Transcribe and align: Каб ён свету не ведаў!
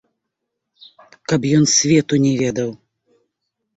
Каб 1.33 1.41
ён 1.59 1.63
свету 1.75 2.13
не 2.27 2.33
ведаў! 2.43 2.69